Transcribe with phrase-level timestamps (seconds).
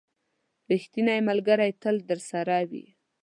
[0.71, 2.85] •ریښتینی ملګری تل درسره وي.